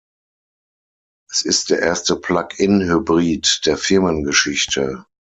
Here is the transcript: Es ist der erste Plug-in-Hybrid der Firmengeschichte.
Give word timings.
Es 1.31 1.43
ist 1.43 1.69
der 1.69 1.77
erste 1.83 2.15
Plug-in-Hybrid 2.15 3.67
der 3.67 3.77
Firmengeschichte. 3.77 5.05